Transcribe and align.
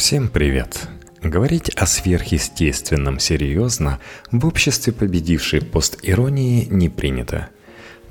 Всем 0.00 0.28
привет! 0.28 0.88
Говорить 1.22 1.68
о 1.76 1.84
сверхъестественном 1.84 3.18
серьезно 3.18 4.00
в 4.32 4.46
обществе 4.46 4.94
победившей 4.94 5.60
постиронии 5.60 6.64
не 6.70 6.88
принято. 6.88 7.50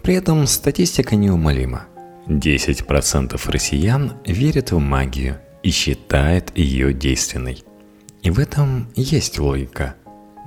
При 0.03 0.13
этом 0.13 0.45
статистика 0.45 1.15
неумолима. 1.15 1.87
10% 2.27 3.41
россиян 3.51 4.13
верят 4.23 4.71
в 4.71 4.77
магию 4.77 5.39
и 5.63 5.71
считают 5.71 6.55
ее 6.55 6.93
действенной. 6.93 7.63
И 8.21 8.29
в 8.29 8.37
этом 8.37 8.91
есть 8.95 9.39
логика. 9.39 9.95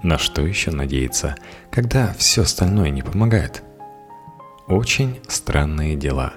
На 0.05 0.19
что 0.19 0.47
еще 0.47 0.71
надеяться, 0.71 1.35
когда 1.73 2.15
все 2.17 2.43
остальное 2.43 2.91
не 2.91 3.03
помогает? 3.03 3.65
Очень 4.69 5.19
странные 5.27 5.97
дела. 5.97 6.35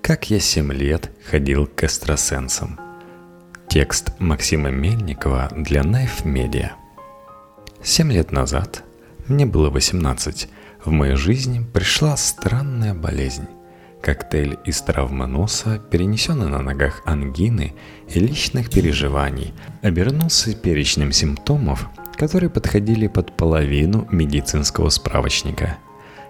Как 0.00 0.30
я 0.30 0.40
7 0.40 0.72
лет 0.72 1.10
ходил 1.30 1.66
к 1.66 1.84
экстрасенсам– 1.84 2.80
Текст 3.70 4.10
Максима 4.18 4.70
Мельникова 4.70 5.48
для 5.56 5.82
Knife 5.82 6.24
Media. 6.24 6.70
Семь 7.84 8.10
лет 8.10 8.32
назад, 8.32 8.82
мне 9.28 9.46
было 9.46 9.70
18, 9.70 10.48
в 10.84 10.90
мою 10.90 11.16
жизнь 11.16 11.64
пришла 11.72 12.16
странная 12.16 12.94
болезнь. 12.94 13.46
Коктейль 14.02 14.58
из 14.64 14.82
травмы 14.82 15.28
носа, 15.28 15.80
перенесенный 15.88 16.48
на 16.48 16.60
ногах 16.62 17.02
ангины 17.04 17.74
и 18.12 18.18
личных 18.18 18.70
переживаний, 18.70 19.54
обернулся 19.82 20.52
перечнем 20.52 21.12
симптомов, 21.12 21.88
которые 22.16 22.50
подходили 22.50 23.06
под 23.06 23.36
половину 23.36 24.08
медицинского 24.10 24.88
справочника. 24.88 25.78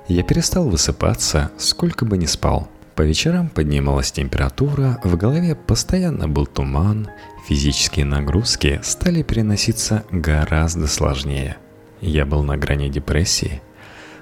Я 0.09 0.25
перестал 0.25 0.69
высыпаться, 0.69 1.51
сколько 1.57 2.05
бы 2.05 2.19
ни 2.19 2.27
спал– 2.27 2.69
по 3.01 3.05
вечерам 3.05 3.49
поднималась 3.49 4.13
температура, 4.13 5.01
в 5.03 5.17
голове 5.17 5.55
постоянно 5.55 6.29
был 6.29 6.45
туман, 6.45 7.09
физические 7.49 8.05
нагрузки 8.05 8.79
стали 8.83 9.23
переноситься 9.23 10.05
гораздо 10.11 10.87
сложнее. 10.87 11.57
Я 12.03 12.27
был 12.27 12.43
на 12.43 12.59
грани 12.59 12.91
депрессии. 12.91 13.63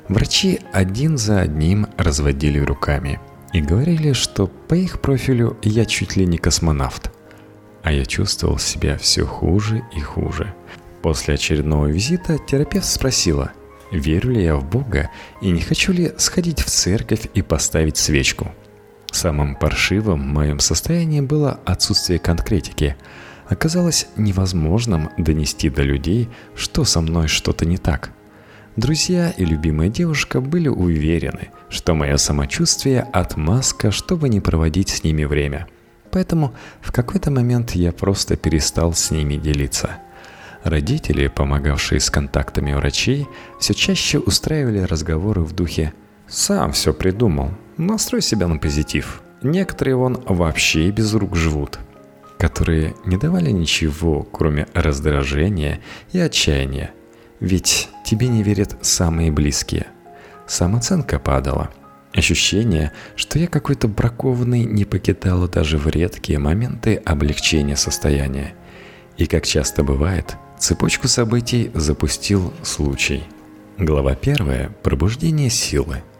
Врачи 0.06 0.60
один 0.72 1.18
за 1.18 1.40
одним 1.40 1.88
разводили 1.96 2.60
руками 2.60 3.18
и 3.52 3.60
говорили, 3.60 4.12
что 4.12 4.46
по 4.46 4.74
их 4.74 5.00
профилю 5.00 5.58
я 5.64 5.84
чуть 5.84 6.14
ли 6.14 6.24
не 6.24 6.38
космонавт. 6.38 7.10
А 7.82 7.90
я 7.90 8.06
чувствовал 8.06 8.58
себя 8.58 8.96
все 8.96 9.26
хуже 9.26 9.82
и 9.92 9.98
хуже. 9.98 10.54
После 11.02 11.34
очередного 11.34 11.86
визита 11.86 12.38
терапевт 12.38 12.86
спросила, 12.86 13.50
верю 13.90 14.30
ли 14.30 14.44
я 14.44 14.54
в 14.54 14.64
Бога 14.64 15.10
и 15.40 15.50
не 15.50 15.62
хочу 15.62 15.92
ли 15.92 16.12
сходить 16.16 16.60
в 16.60 16.66
церковь 16.66 17.26
и 17.34 17.42
поставить 17.42 17.96
свечку– 17.96 18.52
Самым 19.10 19.56
паршивым 19.56 20.22
в 20.22 20.32
моем 20.32 20.60
состоянии 20.60 21.20
было 21.20 21.60
отсутствие 21.64 22.18
конкретики. 22.18 22.96
Оказалось 23.48 24.06
невозможным 24.16 25.10
донести 25.16 25.70
до 25.70 25.82
людей, 25.82 26.28
что 26.54 26.84
со 26.84 27.00
мной 27.00 27.28
что-то 27.28 27.64
не 27.64 27.78
так. 27.78 28.10
Друзья 28.76 29.30
и 29.30 29.44
любимая 29.44 29.88
девушка 29.88 30.40
были 30.40 30.68
уверены, 30.68 31.48
что 31.68 31.94
мое 31.94 32.16
самочувствие– 32.16 33.00
отмазка, 33.12 33.90
чтобы 33.90 34.28
не 34.28 34.40
проводить 34.40 34.90
с 34.90 35.02
ними 35.02 35.24
время. 35.24 35.66
Поэтому 36.12 36.54
в 36.80 36.92
какой-то 36.92 37.30
момент 37.30 37.72
я 37.72 37.92
просто 37.92 38.36
перестал 38.36 38.92
с 38.92 39.10
ними 39.10 39.34
делиться. 39.34 39.96
Родители, 40.62 41.28
помогавшие 41.28 41.98
с 41.98 42.10
контактами 42.10 42.72
врачей, 42.72 43.26
все 43.58 43.74
чаще 43.74 44.18
устраивали 44.18 44.80
разговоры 44.80 45.40
в 45.42 45.52
духе 45.54 45.92
«сам 46.28 46.72
все 46.72 46.92
придумал, 46.92 47.50
Настрой 47.78 48.22
себя 48.22 48.48
на 48.48 48.58
позитив. 48.58 49.22
Некоторые 49.40 49.94
вон 49.94 50.20
вообще 50.26 50.90
без 50.90 51.14
рук 51.14 51.36
живут, 51.36 51.78
которые 52.38 52.96
не 53.06 53.16
давали 53.16 53.52
ничего, 53.52 54.24
кроме 54.24 54.66
раздражения 54.74 55.78
и 56.10 56.18
отчаяния. 56.18 56.90
Ведь 57.38 57.88
тебе 58.04 58.26
не 58.26 58.42
верят 58.42 58.76
самые 58.80 59.30
близкие. 59.30 59.86
Самооценка 60.48 61.20
падала. 61.20 61.70
Ощущение, 62.12 62.90
что 63.14 63.38
я 63.38 63.46
какой-то 63.46 63.86
бракованный 63.86 64.64
не 64.64 64.84
покидало 64.84 65.46
даже 65.46 65.78
в 65.78 65.86
редкие 65.86 66.40
моменты 66.40 66.96
облегчения 66.96 67.76
состояния. 67.76 68.54
И 69.18 69.26
как 69.26 69.46
часто 69.46 69.84
бывает, 69.84 70.36
цепочку 70.58 71.06
событий 71.06 71.70
запустил 71.74 72.52
случай. 72.64 73.22
Глава 73.76 74.16
первая– 74.16 74.70
пробуждение 74.82 75.48
силы– 75.48 76.02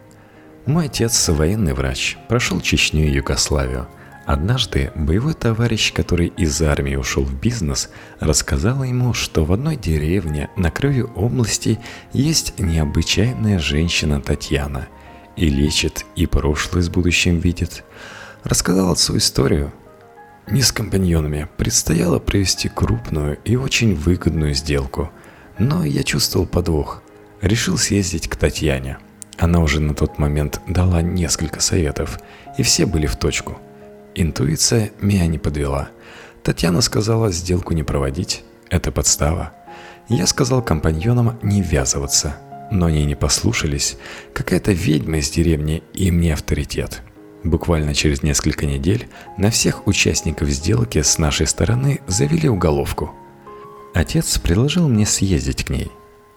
мой 0.69 0.85
отец– 0.85 1.27
военный 1.29 1.73
врач, 1.73 2.17
прошел 2.27 2.61
Чечню 2.61 3.07
и 3.07 3.11
Югославию. 3.11 3.87
Однажды 4.25 4.91
боевой 4.95 5.33
товарищ, 5.33 5.91
который 5.91 6.27
из 6.27 6.61
армии 6.61 6.95
ушел 6.95 7.23
в 7.23 7.33
бизнес, 7.33 7.89
рассказал 8.19 8.83
ему, 8.83 9.13
что 9.15 9.43
в 9.43 9.51
одной 9.51 9.75
деревне 9.75 10.51
на 10.55 10.69
краю 10.69 11.11
области 11.15 11.79
есть 12.13 12.59
необычайная 12.59 13.57
женщина 13.57 14.21
Татьяна. 14.21 14.87
И 15.35 15.49
лечит, 15.49 16.05
и 16.15 16.27
прошлое 16.27 16.83
с 16.83 16.89
будущим 16.89 17.39
видит. 17.39 17.83
Рассказал 18.43 18.91
отцу 18.91 19.17
историю. 19.17 19.73
Не 20.47 20.61
с 20.61 20.71
компаньонами 20.71 21.47
предстояло 21.57 22.19
провести 22.19 22.69
крупную 22.69 23.39
и 23.43 23.55
очень 23.55 23.95
выгодную 23.95 24.53
сделку. 24.53 25.09
Но 25.57 25.83
я 25.83 26.03
чувствовал 26.03 26.45
подвох. 26.45 27.01
Решил 27.41 27.77
съездить 27.77 28.27
к 28.27 28.35
Татьяне– 28.35 28.99
она 29.39 29.59
уже 29.61 29.79
на 29.79 29.93
тот 29.93 30.19
момент 30.19 30.61
дала 30.67 31.01
несколько 31.01 31.61
советов, 31.61 32.19
и 32.57 32.63
все 32.63 32.85
были 32.85 33.07
в 33.07 33.15
точку. 33.15 33.57
Интуиция 34.15 34.91
меня 34.99 35.27
не 35.27 35.37
подвела. 35.37 35.89
Татьяна 36.43 36.81
сказала 36.81 37.31
сделку 37.31 37.73
не 37.73 37.83
проводить, 37.83 38.43
это 38.69 38.91
подстава. 38.91 39.53
Я 40.09 40.27
сказал 40.27 40.61
компаньонам 40.61 41.39
не 41.41 41.61
ввязываться, 41.61 42.35
но 42.71 42.87
они 42.87 43.05
не 43.05 43.15
послушались. 43.15 43.97
Какая-то 44.33 44.71
ведьма 44.71 45.19
из 45.19 45.29
деревни 45.29 45.83
и 45.93 46.11
мне 46.11 46.33
авторитет. 46.33 47.01
Буквально 47.43 47.93
через 47.93 48.23
несколько 48.23 48.65
недель 48.65 49.07
на 49.37 49.49
всех 49.49 49.87
участников 49.87 50.49
сделки 50.49 51.01
с 51.01 51.17
нашей 51.17 51.47
стороны 51.47 52.01
завели 52.07 52.49
уголовку. 52.49 53.13
Отец 53.93 54.37
предложил 54.37 54.89
мне 54.89 55.05
съездить 55.05 55.63
к 55.63 55.69
ней. 55.69 55.89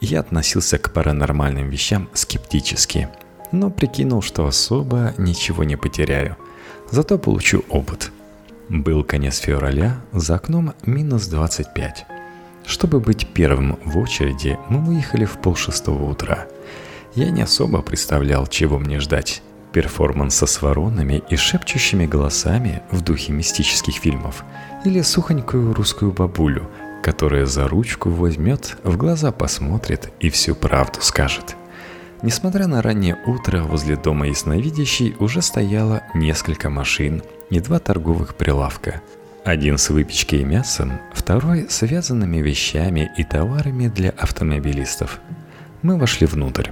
Я 0.03 0.19
относился 0.19 0.79
к 0.79 0.93
паранормальным 0.93 1.69
вещам 1.69 2.09
скептически, 2.13 3.09
но 3.53 3.71
прикинул, 3.71 4.21
что 4.21 4.49
особо 4.49 5.15
ничего 5.17 5.63
не 5.63 5.77
потеряю. 5.77 6.37
Зато 6.91 7.19
получу 7.19 7.65
опыт. 7.69 8.11
Был 8.69 9.05
конец 9.05 9.39
февраля, 9.39 10.01
за 10.13 10.35
окном 10.35 10.75
минус 10.85 11.29
25. 11.29 12.07
Чтобы 12.67 12.99
быть 12.99 13.29
первым 13.29 13.79
в 13.85 13.97
очереди, 13.97 14.59
мы 14.69 14.81
выехали 14.81 15.25
в 15.25 15.39
полшестого 15.39 16.11
утра. 16.11 16.49
Я 17.15 17.31
не 17.31 17.43
особо 17.43 17.81
представлял, 17.81 18.49
чего 18.49 18.81
мне 18.81 18.99
ждать. 18.99 19.41
Перформанса 19.73 20.47
с 20.47 20.63
воронами 20.63 21.23
и 21.31 21.37
шепчущими 21.37 22.07
голосами 22.07 22.83
в 22.91 23.03
духе 23.03 23.33
мистических 23.33 23.95
фильмов 23.95 24.45
или 24.85 25.01
сухонькую 25.01 25.73
русскую 25.75 26.11
бабулю– 26.11 26.69
которая 27.03 27.47
за 27.47 27.69
ручку 27.69 28.09
возьмет, 28.09 28.79
в 28.85 28.97
глаза 28.97 29.33
посмотрит 29.33 30.11
и 30.21 30.31
всю 30.31 30.55
правду 30.55 31.01
скажет. 31.03 31.57
Несмотря 32.23 32.69
на 32.69 32.81
раннее 32.81 33.19
утро, 33.27 33.63
возле 33.63 33.97
дома 33.97 34.29
ясновидящей 34.29 35.17
уже 35.19 35.43
стояло 35.43 36.03
несколько 36.15 36.71
машин 36.71 37.23
и 37.51 37.59
два 37.59 37.81
торговых 37.81 38.37
прилавка. 38.37 39.03
Один 39.45 39.77
с 39.77 39.91
выпечкой 39.91 40.43
и 40.43 40.45
мясом, 40.45 41.01
второй 41.13 41.69
с 41.69 41.75
связанными 41.79 42.39
вещами 42.39 43.11
и 43.19 43.25
товарами 43.25 43.89
для 43.89 44.11
автомобилистов. 44.11 45.19
Мы 45.83 45.99
вошли 45.99 46.29
внутрь. 46.29 46.71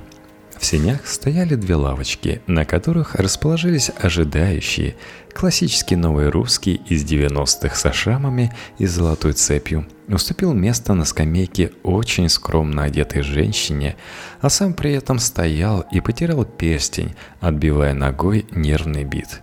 В 0.60 0.66
сенях 0.66 1.06
стояли 1.06 1.54
две 1.54 1.75
лавочки, 1.75 2.43
на 2.47 2.66
которых 2.66 3.15
расположились 3.15 3.91
ожидающие, 3.98 4.94
классический 5.32 5.97
новый 5.97 6.28
русский 6.28 6.82
из 6.87 7.03
90-х 7.03 7.75
со 7.75 7.94
шрамами 7.94 8.53
и 8.76 8.84
золотой 8.84 9.32
цепью, 9.32 9.88
уступил 10.06 10.53
место 10.53 10.92
на 10.92 11.07
скамейке 11.07 11.72
очень 11.83 12.28
скромно 12.28 12.84
одетой 12.84 13.22
женщине, 13.22 13.97
а 14.42 14.51
сам 14.51 14.74
при 14.74 14.92
этом 14.92 15.18
стоял 15.18 15.86
и 15.91 16.01
потирал 16.01 16.45
перстень, 16.45 17.15
отбивая 17.41 17.95
ногой 17.95 18.45
нервный 18.51 19.04
бит. 19.04 19.41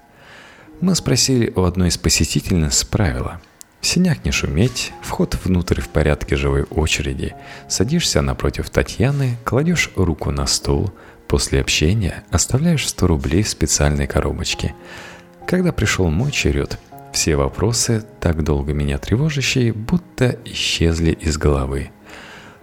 Мы 0.82 0.94
спросили 0.94 1.52
у 1.56 1.64
одной 1.64 1.88
из 1.88 1.98
посетительниц 1.98 2.84
правила– 2.84 3.42
в 3.88 3.90
синях 3.90 4.26
не 4.26 4.32
шуметь, 4.32 4.92
вход 5.02 5.38
внутрь 5.46 5.80
в 5.80 5.88
порядке 5.88 6.36
живой 6.36 6.64
очереди. 6.64 7.36
Садишься 7.70 8.22
напротив 8.22 8.70
Татьяны, 8.70 9.38
кладешь 9.46 9.92
руку 9.96 10.30
на 10.30 10.46
стол, 10.46 10.92
после 11.30 11.62
общения 11.62 12.26
оставляешь 12.30 12.86
100 12.86 13.08
рублей 13.08 13.44
в 13.44 13.48
специальной 13.48 14.06
коробочке. 14.06 14.76
Когда 15.48 15.72
пришел 15.72 16.10
мой 16.10 16.32
черед, 16.32 16.78
все 17.14 17.38
вопросы, 17.38 18.04
так 18.20 18.44
долго 18.44 18.74
меня 18.74 18.98
тревожащие, 18.98 19.72
будто 19.72 20.38
исчезли 20.44 21.12
из 21.12 21.38
головы. 21.38 21.92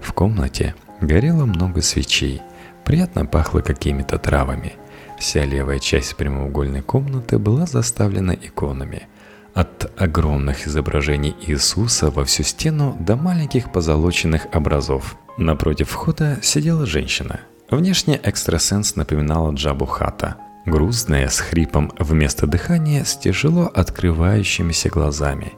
В 0.00 0.12
комнате 0.12 0.74
горело 1.00 1.46
много 1.46 1.80
свечей, 1.80 2.42
приятно 2.84 3.24
пахло 3.24 3.60
какими-то 3.60 4.18
травами. 4.18 4.74
Вся 5.18 5.46
левая 5.46 5.78
часть 5.78 6.16
прямоугольной 6.16 6.82
комнаты 6.82 7.38
была 7.38 7.64
заставлена 7.64 8.34
иконами– 8.34 9.08
От 9.54 9.92
огромных 9.96 10.66
изображений 10.66 11.36
Иисуса 11.46 12.10
во 12.10 12.24
всю 12.24 12.42
стену 12.42 12.96
до 12.98 13.14
маленьких 13.14 13.70
позолоченных 13.70 14.46
образов. 14.52 15.16
Напротив 15.38 15.90
входа 15.90 16.38
сидела 16.42 16.86
женщина. 16.86 17.40
Внешне 17.70 18.16
экстрасенс 18.16 18.96
напоминала 18.96 19.52
Джабу 19.52 19.86
Хата. 19.86 20.36
Грузная, 20.66 21.28
с 21.28 21.38
хрипом 21.38 21.92
вместо 21.98 22.48
дыхания, 22.48 23.04
с 23.04 23.16
тяжело 23.16 23.70
открывающимися 23.72 24.88
глазами. 24.88 25.52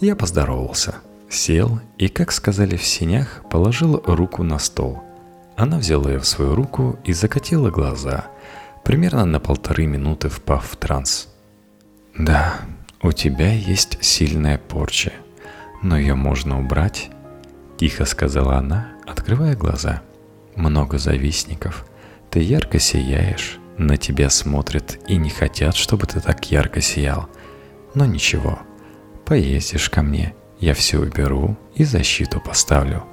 Я 0.00 0.16
поздоровался. 0.16 0.96
Сел 1.28 1.78
и, 1.98 2.08
как 2.08 2.32
сказали 2.32 2.76
в 2.76 2.82
синях, 2.82 3.42
положил 3.48 4.02
руку 4.06 4.42
на 4.42 4.58
стол. 4.58 5.02
Она 5.56 5.78
взяла 5.78 6.10
ее 6.10 6.18
в 6.18 6.26
свою 6.26 6.56
руку 6.56 6.98
и 7.04 7.12
закатила 7.12 7.70
глаза, 7.70 8.24
примерно 8.82 9.24
на 9.24 9.38
полторы 9.38 9.86
минуты 9.86 10.28
впав 10.28 10.66
в 10.68 10.76
транс. 10.76 11.28
«Да, 12.18 12.54
у 13.02 13.12
тебя 13.12 13.52
есть 13.52 13.98
сильная 14.02 14.58
порча, 14.58 15.12
но 15.82 15.98
ее 15.98 16.14
можно 16.14 16.60
убрать»,— 16.60 17.10
тихо 17.78 18.04
сказала 18.04 18.56
она, 18.56 18.88
открывая 19.06 19.56
глаза. 19.56 20.02
«Много 20.56 20.98
завистников. 20.98 21.86
Ты 22.30 22.40
ярко 22.40 22.78
сияешь, 22.78 23.58
на 23.78 23.96
тебя 23.96 24.28
смотрят 24.30 24.98
и 25.08 25.16
не 25.16 25.30
хотят, 25.30 25.74
чтобы 25.74 26.06
ты 26.06 26.20
так 26.20 26.50
ярко 26.50 26.80
сиял. 26.80 27.28
Но 27.94 28.04
ничего, 28.04 28.58
поездишь 29.24 29.88
ко 29.88 30.02
мне, 30.02 30.34
я 30.58 30.74
все 30.74 30.98
уберу 31.00 31.56
и 31.74 31.84
защиту 31.84 32.40
поставлю. 32.40 33.04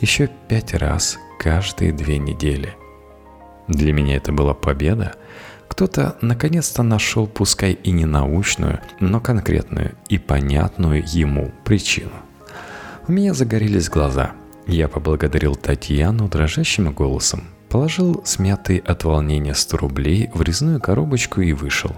Еще 0.00 0.30
пять 0.48 0.74
раз 0.74 1.18
каждые 1.38 1.92
две 1.92 2.18
недели. 2.18 2.74
Для 3.68 3.92
меня 3.92 4.16
это 4.16 4.32
была 4.32 4.54
победа. 4.54 5.14
Кто-то 5.76 6.16
наконец-то 6.22 6.82
нашел, 6.82 7.26
пускай 7.26 7.72
и 7.72 7.90
не 7.90 8.06
научную, 8.06 8.80
но 8.98 9.20
конкретную 9.20 9.94
и 10.08 10.16
понятную 10.16 11.04
ему 11.06 11.52
причину. 11.66 12.12
У 13.06 13.12
меня 13.12 13.34
загорелись 13.34 13.90
глаза. 13.90 14.32
Я 14.66 14.88
поблагодарил 14.88 15.54
Татьяну 15.54 16.28
дрожащим 16.28 16.94
голосом, 16.94 17.44
положил 17.68 18.22
смятый 18.24 18.78
от 18.78 19.04
волнения 19.04 19.54
100 19.54 19.76
рублей 19.76 20.30
в 20.32 20.40
резную 20.40 20.80
коробочку 20.80 21.42
и 21.42 21.52
вышел. 21.52 21.92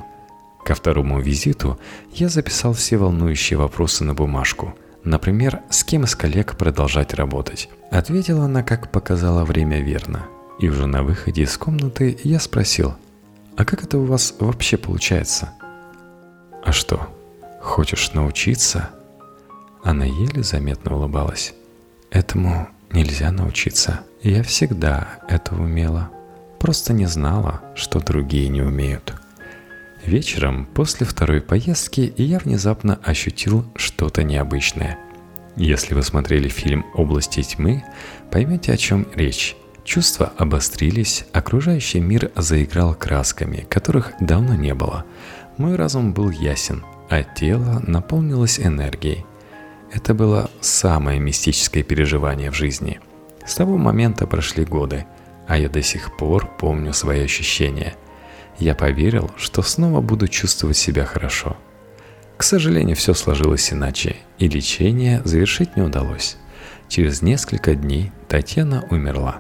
Ко 0.65 0.75
второму 0.75 1.21
визиту 1.21 1.79
я 2.13 2.29
записал 2.29 2.73
все 2.73 2.97
волнующие 2.97 3.61
вопросы 3.61 4.03
на 4.03 4.13
бумажку– 4.13 4.75
Например, 5.05 5.61
с 5.71 5.85
кем 5.85 6.03
из 6.05 6.17
коллег 6.17 6.57
продолжать 6.57 7.15
работать. 7.15 7.69
Ответила 7.93 8.47
она, 8.47 8.65
как 8.65 8.91
показала 8.91 9.45
время 9.45 9.81
верно. 9.81 10.27
И 10.59 10.69
уже 10.69 10.87
на 10.87 11.05
выходе 11.05 11.45
из 11.45 11.57
комнаты 11.57 12.19
я 12.25 12.41
спросил, 12.41 12.97
а 13.59 13.65
как 13.65 13.83
это 13.83 13.99
у 13.99 14.05
вас 14.05 14.33
вообще 14.39 14.77
получается? 14.77 15.51
А 16.65 16.71
что, 16.71 17.09
хочешь 17.61 18.13
научиться? 18.13 18.91
Она 19.83 20.05
еле 20.05 20.45
заметно 20.45 20.95
улыбалась. 20.95 21.55
Этому 22.13 22.69
нельзя 22.93 23.33
научиться. 23.33 24.03
Я 24.23 24.45
всегда 24.45 25.19
это 25.29 25.57
умела. 25.57 26.09
Просто 26.61 26.93
не 26.93 27.07
знала, 27.07 27.61
что 27.75 27.99
другие 27.99 28.49
не 28.49 28.63
умеют. 28.63 29.13
Вечером, 30.07 30.65
после 30.65 31.05
второй 31.05 31.41
поездки, 31.41 32.15
я 32.17 32.39
внезапно 32.39 33.01
ощутил 33.03 33.65
что-то 33.75 34.23
необычное. 34.23 35.01
Если 35.57 35.95
вы 35.95 36.05
смотрели 36.05 36.49
фильм 36.49 36.87
«Области 36.95 37.43
тьмы», 37.43 37.83
поймете, 38.31 38.73
о 38.73 38.77
чем 38.77 39.09
речь. 39.17 39.57
Чувства 39.89 40.35
обострились, 40.37 41.25
окружающий 41.33 42.01
мир 42.01 42.31
заиграл 42.37 42.95
красками, 42.95 43.65
которых 43.71 44.13
давно 44.21 44.55
не 44.55 44.75
было. 44.75 45.07
Мой 45.57 45.77
разум 45.77 46.13
был 46.13 46.29
ясен, 46.29 46.85
а 47.09 47.23
тело 47.23 47.83
наполнилось 47.87 48.61
энергией. 48.61 49.25
Это 49.91 50.13
было 50.13 50.51
самое 50.61 51.19
мистическое 51.19 51.83
переживание 51.83 52.51
в 52.51 52.55
жизни. 52.55 53.01
С 53.47 53.55
того 53.55 53.79
момента 53.79 54.27
прошли 54.27 54.67
годы, 54.67 55.07
а 55.47 55.57
я 55.57 55.71
до 55.71 55.81
сих 55.81 56.15
пор 56.19 56.51
помню 56.59 56.93
свои 56.93 57.23
ощущения– 57.23 57.95
я 58.59 58.75
поверил, 58.75 59.31
что 59.37 59.63
снова 59.63 60.01
буду 60.01 60.29
чувствовать 60.29 60.77
себя 60.77 61.05
хорошо. 61.05 61.57
К 62.37 62.43
сожалению, 62.43 62.97
все 62.97 63.15
сложилось 63.15 63.73
иначе, 63.73 64.17
и 64.37 64.49
лечение 64.49 65.23
завершить 65.25 65.77
не 65.77 65.83
удалось. 65.83 66.37
Через 66.89 67.23
несколько 67.23 67.77
дней 67.77 68.11
Татьяна 68.29 68.85
умерла. 68.91 69.39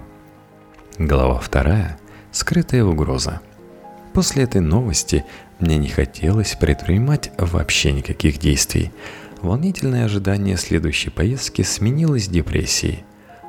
Глава 0.98 1.38
вторая. 1.38 1.98
Скрытая 2.32 2.84
угроза. 2.84 3.40
После 4.12 4.44
этой 4.44 4.60
новости 4.60 5.24
мне 5.58 5.78
не 5.78 5.88
хотелось 5.88 6.54
предпринимать 6.54 7.30
вообще 7.38 7.92
никаких 7.92 8.38
действий. 8.38 8.92
Волнительное 9.40 10.04
ожидание 10.04 10.56
следующей 10.56 11.10
поездки 11.10 11.62
сменилось 11.62 12.28
депрессией. 12.28 13.04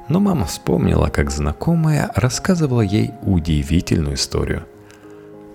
Но 0.07 0.19
мама 0.19 0.45
вспомнила, 0.45 1.07
как 1.07 1.31
знакомая 1.31 2.11
рассказывала 2.15 2.81
ей 2.81 3.11
удивительную 3.23 4.15
историю– 4.15 4.65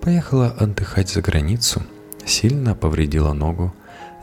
Поехала 0.05 0.55
отдыхать 0.59 1.09
за 1.09 1.23
границу, 1.23 1.81
сильно 2.27 2.75
повредила 2.75 3.33
ногу. 3.33 3.73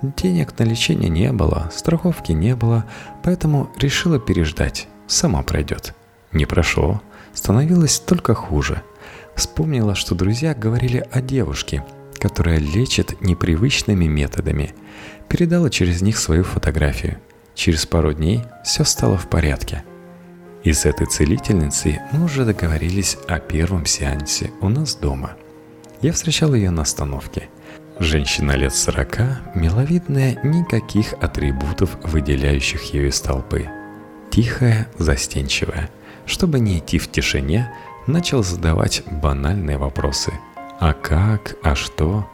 Денег 0.00 0.56
на 0.56 0.62
лечение 0.62 1.10
не 1.10 1.32
было, 1.32 1.72
страховки 1.74 2.30
не 2.30 2.54
было, 2.54 2.84
поэтому 3.24 3.68
решила 3.78 4.20
переждать, 4.20 4.86
сама 5.08 5.42
пройдет. 5.42 5.96
Не 6.30 6.46
прошло, 6.46 7.02
становилось 7.34 7.98
только 7.98 8.34
хуже. 8.34 8.82
Вспомнила, 9.34 9.94
что 9.94 10.14
друзья 10.14 10.54
говорили 10.54 11.06
о 11.10 11.20
девушке, 11.20 11.84
которая 12.18 12.58
лечит 12.58 13.20
непривычными 13.20 14.06
методами. 14.06 14.74
Передала 15.28 15.70
через 15.70 16.02
них 16.02 16.18
свою 16.18 16.44
фотографию. 16.44 17.18
Через 17.54 17.86
пару 17.86 18.12
дней 18.12 18.42
все 18.64 18.84
стало 18.84 19.16
в 19.16 19.28
порядке. 19.28 19.84
И 20.62 20.72
с 20.72 20.84
этой 20.86 21.06
целительницей 21.06 22.00
мы 22.12 22.24
уже 22.24 22.44
договорились 22.44 23.16
о 23.28 23.38
первом 23.38 23.86
сеансе 23.86 24.50
у 24.60 24.68
нас 24.68 24.94
дома– 24.94 25.32
я 26.02 26.12
встречал 26.12 26.52
ее 26.52 26.70
на 26.70 26.82
остановке. 26.82 27.48
Женщина 28.00 28.52
лет 28.52 28.74
сорока, 28.74 29.40
миловидная, 29.54 30.36
никаких 30.42 31.12
атрибутов, 31.12 31.96
выделяющих 32.02 32.92
ее 32.92 33.08
из 33.08 33.20
толпы. 33.20 33.68
Тихая, 34.32 34.88
застенчивая. 34.98 35.90
Чтобы 36.26 36.60
не 36.60 36.78
идти 36.78 36.98
в 36.98 37.10
тишине, 37.10 37.72
начал 38.06 38.42
задавать 38.42 39.02
банальные 39.10 39.78
вопросы. 39.78 40.32
А 40.80 40.92
как? 40.92 41.56
А 41.62 41.74
что? 41.74 42.26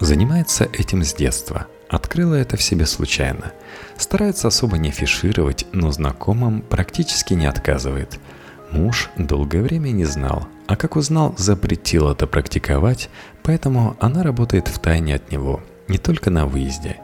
Занимается 0.00 0.68
этим 0.72 1.04
с 1.04 1.14
детства. 1.14 1.66
Открыла 1.88 2.34
это 2.34 2.56
в 2.56 2.62
себе 2.62 2.86
случайно. 2.86 3.52
Старается 3.96 4.48
особо 4.48 4.78
не 4.78 4.88
афишировать, 4.88 5.66
но 5.72 5.90
знакомым 5.92 6.62
практически 6.62 7.34
не 7.34 7.46
отказывает– 7.46 8.18
Муж 8.74 9.08
долгое 9.16 9.62
время 9.62 9.90
не 9.90 10.04
знал, 10.04 10.48
а 10.66 10.74
как 10.74 10.96
узнал, 10.96 11.32
запретил 11.38 12.10
это 12.10 12.26
практиковать, 12.26 13.08
поэтому 13.44 13.96
она 14.00 14.24
работает 14.24 14.66
в 14.66 14.80
тайне 14.80 15.14
от 15.14 15.30
него, 15.30 15.60
не 15.86 15.96
только 15.96 16.30
на 16.30 16.46
выезде. 16.46 16.96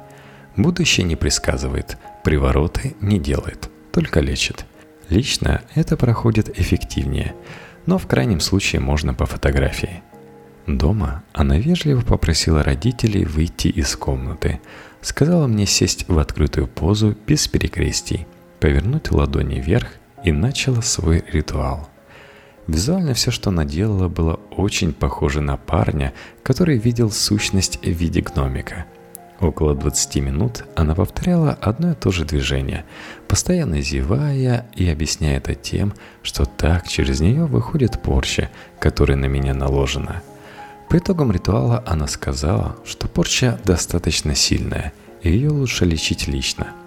Будущее 0.57 1.07
не 1.07 1.15
предсказывает, 1.15 1.97
привороты 2.25 2.97
не 3.01 3.21
делает, 3.21 3.71
только 3.93 4.19
лечит. 4.19 4.67
Лично 5.11 5.63
это 5.75 5.97
проходит 5.97 6.59
эффективнее, 6.59 7.35
но 7.85 7.99
в 7.99 8.07
крайнем 8.07 8.39
случае 8.39 8.81
можно 8.81 9.13
по 9.13 9.27
фотографии. 9.27 10.03
Дома 10.69 11.25
она 11.33 11.59
вежливо 11.59 12.03
попросила 12.03 12.63
родителей 12.63 13.25
выйти 13.25 13.67
из 13.67 13.97
комнаты, 13.97 14.61
сказала 15.01 15.49
мне 15.49 15.67
сесть 15.67 16.09
в 16.09 16.17
открытую 16.19 16.69
позу 16.69 17.17
без 17.27 17.49
перекрестий, 17.49 18.29
повернуть 18.61 19.11
ладони 19.11 19.61
вверх 19.61 19.89
и 20.23 20.31
начала 20.31 20.81
свой 20.81 21.25
ритуал. 21.33 21.89
Визуально 22.69 23.15
все, 23.15 23.33
что 23.33 23.51
она 23.51 23.65
делала, 23.65 24.07
было 24.09 24.39
очень 24.53 24.93
похоже 24.93 25.41
на 25.41 25.57
парня, 25.57 26.13
который 26.45 26.79
видел 26.79 27.11
сущность 27.11 27.81
в 27.83 27.91
виде 27.91 28.21
гномика. 28.21 28.87
Около 29.41 29.75
20 29.75 30.17
минут 30.17 30.65
она 30.77 30.95
повторяла 30.95 31.53
одно 31.53 31.93
и 31.93 31.95
то 31.95 32.11
же 32.11 32.25
движение, 32.25 32.85
постоянно 33.27 33.81
зевая 33.81 34.67
и 34.75 34.89
объясняя 34.89 35.39
это 35.39 35.55
тем, 35.55 35.95
что 36.23 36.45
так 36.45 36.87
через 36.87 37.21
нее 37.21 37.47
выходит 37.47 38.03
порча, 38.03 38.51
которая 38.79 39.17
на 39.17 39.27
меня 39.27 39.55
наложена. 39.55 40.23
По 40.89 40.99
итогам 40.99 41.33
ритуала 41.33 41.83
она 41.87 42.07
сказала, 42.07 42.77
что 42.85 43.09
порча 43.09 43.59
достаточно 43.65 44.35
сильная, 44.35 44.93
и 45.23 45.31
ее 45.31 45.51
лучше 45.51 45.85
лечить 45.85 46.29
лично– 46.29 46.69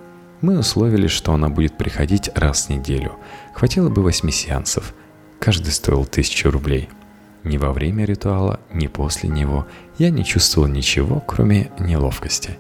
мы 0.44 0.60
условились, 0.60 1.12
что 1.12 1.32
она 1.34 1.48
будет 1.48 1.78
приходить 1.78 2.30
раз 2.36 2.66
в 2.66 2.70
неделю. 2.70 3.14
Хватило 3.54 3.88
бы 3.88 4.04
восьми 4.04 4.30
сеансов. 4.30 4.94
Каждый 5.40 5.72
стоил 5.72 6.06
тысячу 6.06 6.52
рублей. 6.52 6.90
Ни 7.44 7.58
во 7.58 7.74
время 7.74 8.06
ритуала, 8.06 8.60
ни 8.74 8.88
после 8.88 9.30
него 9.30 9.68
я 9.98 10.10
не 10.10 10.24
чувствовал 10.24 10.68
ничего, 10.68 11.22
кроме 11.26 11.72
неловкости. 11.80 12.58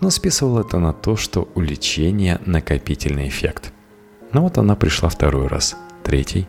Но 0.00 0.10
списывал 0.10 0.58
это 0.58 0.78
на 0.78 0.92
то, 0.92 1.16
что 1.16 1.48
у 1.54 1.60
лечения 1.60 2.40
накопительный 2.46 3.28
эффект. 3.28 3.72
Но 4.32 4.42
вот 4.42 4.58
она 4.58 4.76
пришла 4.76 5.08
второй 5.08 5.46
раз, 5.46 5.76
третий, 6.02 6.48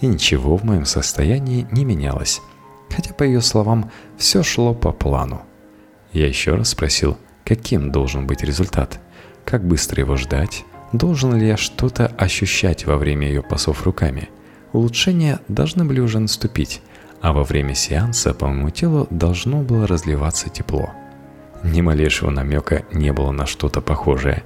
и 0.00 0.06
ничего 0.06 0.56
в 0.56 0.64
моем 0.64 0.84
состоянии 0.84 1.66
не 1.70 1.84
менялось. 1.84 2.40
Хотя, 2.94 3.12
по 3.12 3.24
ее 3.24 3.40
словам, 3.40 3.90
все 4.16 4.42
шло 4.42 4.74
по 4.74 4.92
плану. 4.92 5.42
Я 6.12 6.26
еще 6.28 6.54
раз 6.54 6.70
спросил, 6.70 7.18
Каким 7.46 7.92
должен 7.92 8.26
быть 8.26 8.42
результат? 8.42 8.98
Как 9.44 9.64
быстро 9.64 10.00
его 10.00 10.16
ждать? 10.16 10.64
Должен 10.92 11.36
ли 11.36 11.46
я 11.46 11.56
что-то 11.56 12.08
ощущать 12.18 12.86
во 12.86 12.96
время 12.96 13.28
ее 13.28 13.40
пасов 13.40 13.84
руками? 13.84 14.30
Улучшения 14.72 15.38
должны 15.46 15.84
были 15.84 16.00
уже 16.00 16.18
наступить, 16.18 16.82
а 17.20 17.32
во 17.32 17.44
время 17.44 17.74
сеанса 17.74 18.34
по 18.34 18.46
моему 18.46 18.70
телу 18.70 19.06
должно 19.10 19.62
было 19.62 19.86
разливаться 19.86 20.48
тепло. 20.48 20.90
Ни 21.62 21.80
малейшего 21.80 22.30
намека 22.30 22.84
не 22.92 23.12
было 23.12 23.32
на 23.32 23.46
что-то 23.46 23.80
похожее, 23.80 24.42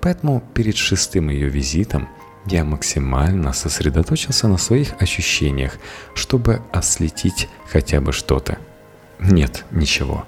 поэтому 0.00 0.42
перед 0.54 0.76
шестым 0.76 1.30
ее 1.30 1.48
визитом 1.48 2.08
я 2.46 2.64
максимально 2.64 3.52
сосредоточился 3.52 4.48
на 4.48 4.58
своих 4.58 5.00
ощущениях, 5.00 5.78
чтобы 6.14 6.62
осветить 6.72 7.48
хотя 7.68 8.00
бы 8.00 8.12
что-то. 8.12 8.58
Нет, 9.20 9.64
ничего. 9.70 10.24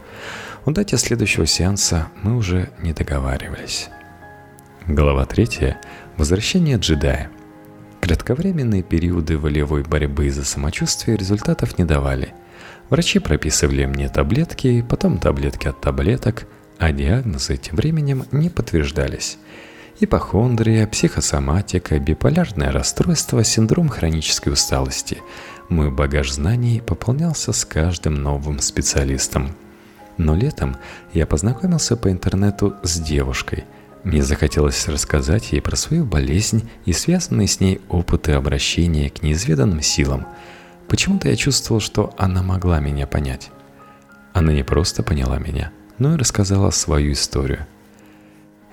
О 0.64 0.70
дате 0.70 0.96
следующего 0.96 1.46
сеанса 1.46 2.08
мы 2.22 2.36
уже 2.36 2.70
не 2.80 2.92
договаривались. 2.92 3.88
Глава 4.86 5.26
3. 5.26 5.74
Возвращение 6.16 6.76
джедая. 6.76 7.30
Кратковременные 8.04 8.82
периоды 8.82 9.38
волевой 9.38 9.82
борьбы 9.82 10.30
за 10.30 10.44
самочувствие 10.44 11.16
результатов 11.16 11.78
не 11.78 11.86
давали. 11.86 12.34
Врачи 12.90 13.18
прописывали 13.18 13.86
мне 13.86 14.10
таблетки, 14.10 14.84
потом 14.86 15.16
таблетки 15.16 15.68
от 15.68 15.80
таблеток, 15.80 16.46
а 16.76 16.92
диагнозы 16.92 17.56
тем 17.56 17.76
временем 17.76 18.26
не 18.30 18.50
подтверждались. 18.50 19.38
Ипохондрия, 20.00 20.86
психосоматика, 20.86 21.98
биполярное 21.98 22.72
расстройство, 22.72 23.42
синдром 23.42 23.88
хронической 23.88 24.52
усталости. 24.52 25.22
Мой 25.70 25.90
багаж 25.90 26.30
знаний 26.30 26.82
пополнялся 26.86 27.54
с 27.54 27.64
каждым 27.64 28.22
новым 28.22 28.58
специалистом. 28.58 29.56
Но 30.18 30.36
летом 30.36 30.76
я 31.14 31.26
познакомился 31.26 31.96
по 31.96 32.10
интернету 32.10 32.74
с 32.82 33.00
девушкой– 33.00 33.64
мне 34.04 34.22
захотелось 34.22 34.86
рассказать 34.86 35.52
ей 35.52 35.62
про 35.62 35.76
свою 35.76 36.04
болезнь 36.04 36.68
и 36.84 36.92
связанные 36.92 37.48
с 37.48 37.58
ней 37.60 37.80
опыты 37.88 38.32
обращения 38.32 39.08
к 39.08 39.22
неизведанным 39.22 39.80
силам. 39.80 40.26
Почему-то 40.88 41.30
я 41.30 41.36
чувствовал, 41.36 41.80
что 41.80 42.14
она 42.18 42.42
могла 42.42 42.80
меня 42.80 43.06
понять. 43.06 43.50
Она 44.34 44.52
не 44.52 44.62
просто 44.62 45.02
поняла 45.02 45.38
меня, 45.38 45.72
но 45.98 46.14
и 46.14 46.18
рассказала 46.18 46.70
свою 46.70 47.12
историю. 47.12 47.66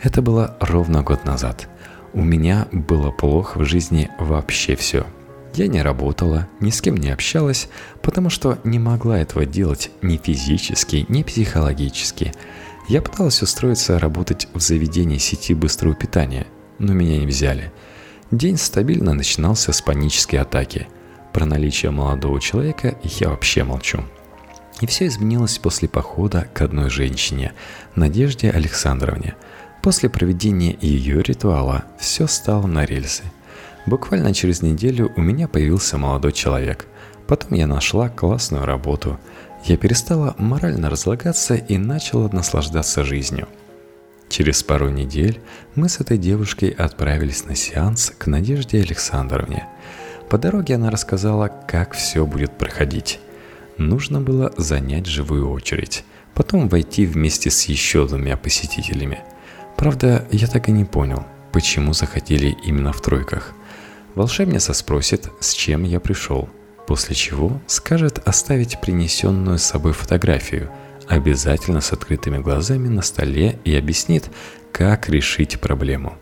Это 0.01 0.21
было 0.21 0.57
ровно 0.59 1.01
год 1.01 1.23
назад. 1.23 1.69
У 2.13 2.21
меня 2.21 2.67
было 2.73 3.09
плохо 3.11 3.59
в 3.59 3.65
жизни 3.65 4.09
вообще 4.19 4.75
все. 4.75 5.07
Я 5.53 5.67
не 5.67 5.81
работала, 5.81 6.49
ни 6.59 6.71
с 6.71 6.81
кем 6.81 6.97
не 6.97 7.09
общалась, 7.09 7.69
потому 8.01 8.29
что 8.29 8.57
не 8.65 8.79
могла 8.79 9.19
этого 9.19 9.45
делать 9.45 9.91
ни 10.01 10.17
физически, 10.17 11.05
ни 11.07 11.23
психологически– 11.23 12.33
я 12.87 13.01
пыталась 13.01 13.41
устроиться 13.41 13.99
работать 13.99 14.47
в 14.53 14.59
заведении 14.59 15.17
сети 15.17 15.53
быстрого 15.53 15.95
питания, 15.95 16.47
но 16.79 16.93
меня 16.93 17.17
не 17.17 17.27
взяли. 17.27 17.71
День 18.31 18.57
стабильно 18.57 19.13
начинался 19.13 19.71
с 19.71 19.81
панической 19.81 20.39
атаки. 20.39 20.87
Про 21.33 21.45
наличие 21.45 21.91
молодого 21.91 22.39
человека 22.41 22.97
я 23.03 23.29
вообще 23.29 23.63
молчу. 23.63 24.03
И 24.79 24.87
все 24.87 25.07
изменилось 25.07 25.57
после 25.59 25.87
похода 25.87 26.47
к 26.53 26.61
одной 26.61 26.89
женщине, 26.89 27.53
Надежде 27.95 28.49
Александровне. 28.49 29.35
После 29.83 30.09
проведения 30.09 30.75
ее 30.81 31.21
ритуала 31.21 31.85
все 31.99 32.27
стало 32.27 32.67
на 32.67 32.85
рельсы. 32.85 33.23
Буквально 33.85 34.33
через 34.33 34.61
неделю 34.61 35.11
у 35.15 35.21
меня 35.21 35.47
появился 35.47 35.97
молодой 35.97 36.31
человек. 36.31 36.87
Потом 37.27 37.53
я 37.53 37.67
нашла 37.67 38.09
классную 38.09 38.65
работу– 38.65 39.19
я 39.65 39.77
перестала 39.77 40.35
морально 40.37 40.89
разлагаться 40.89 41.55
и 41.55 41.77
начала 41.77 42.29
наслаждаться 42.29 43.03
жизнью. 43.03 43.47
Через 44.29 44.63
пару 44.63 44.89
недель 44.89 45.39
мы 45.75 45.89
с 45.89 45.99
этой 45.99 46.17
девушкой 46.17 46.69
отправились 46.69 47.45
на 47.45 47.55
сеанс 47.55 48.13
к 48.17 48.27
Надежде 48.27 48.81
Александровне. 48.81 49.67
По 50.29 50.37
дороге 50.37 50.75
она 50.75 50.89
рассказала, 50.89 51.51
как 51.67 51.93
все 51.93 52.25
будет 52.25 52.57
проходить. 52.57 53.19
Нужно 53.77 54.21
было 54.21 54.53
занять 54.57 55.05
живую 55.05 55.51
очередь, 55.51 56.05
потом 56.33 56.69
войти 56.69 57.05
вместе 57.05 57.51
с 57.51 57.65
еще 57.65 58.07
двумя 58.07 58.37
посетителями. 58.37 59.19
Правда, 59.75 60.25
я 60.31 60.47
так 60.47 60.69
и 60.69 60.71
не 60.71 60.85
понял, 60.85 61.25
почему 61.51 61.93
захотели 61.93 62.55
именно 62.63 62.93
в 62.93 63.01
тройках. 63.01 63.53
Волшебница 64.15 64.73
спросит, 64.73 65.29
с 65.39 65.53
чем 65.53 65.83
я 65.83 65.99
пришел– 65.99 66.49
после 66.91 67.15
чего 67.15 67.61
скажет 67.67 68.19
оставить 68.27 68.81
принесенную 68.81 69.59
с 69.59 69.63
собой 69.63 69.93
фотографию, 69.93 70.69
обязательно 71.07 71.79
с 71.79 71.93
открытыми 71.93 72.39
глазами 72.39 72.89
на 72.89 73.01
столе 73.01 73.57
и 73.63 73.73
объяснит, 73.73 74.29
как 74.73 75.07
решить 75.07 75.61
проблему. 75.61 76.17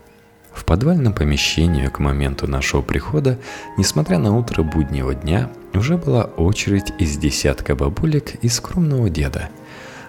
В 0.52 0.64
подвальном 0.64 1.12
помещении 1.12 1.88
к 1.88 1.98
моменту 1.98 2.46
нашего 2.46 2.82
прихода, 2.82 3.36
несмотря 3.78 4.18
на 4.18 4.38
утро 4.38 4.62
буднего 4.62 5.12
дня, 5.12 5.50
уже 5.74 5.96
была 5.96 6.22
очередь 6.22 6.92
из 7.00 7.16
десятка 7.16 7.74
бабулек 7.74 8.36
и 8.36 8.48
скромного 8.48 9.10
деда. 9.10 9.48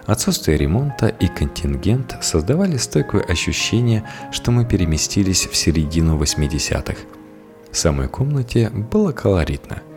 Отсутствие 0.06 0.58
ремонта 0.58 1.08
и 1.08 1.26
контингент 1.26 2.18
создавали 2.20 2.76
стойкое 2.76 3.22
ощущение, 3.22 4.04
что 4.30 4.52
мы 4.52 4.64
переместились 4.64 5.48
в 5.48 5.56
середину 5.56 6.16
80-х. 6.22 6.98
В 7.72 7.76
самой 7.76 8.06
комнате 8.06 8.70
было 8.70 9.10
колоритно– 9.10 9.82